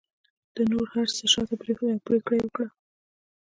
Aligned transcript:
ده 0.55 0.61
نور 0.71 0.85
هر 0.95 1.07
څه 1.17 1.25
شاته 1.33 1.55
پرېښودل 1.61 1.93
او 1.95 2.05
پرېکړه 2.07 2.33
یې 2.37 2.43
وکړه 2.45 2.67